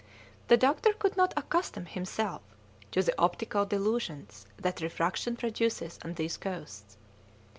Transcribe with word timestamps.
The 0.47 0.57
doctor 0.57 0.93
could 0.93 1.15
not 1.15 1.31
accustom 1.37 1.85
himself 1.85 2.41
to 2.89 3.03
the 3.03 3.13
optical 3.21 3.67
delusions 3.67 4.47
that 4.57 4.81
refraction 4.81 5.35
produces 5.35 5.99
on 6.03 6.15
these 6.15 6.37
coasts. 6.37 6.97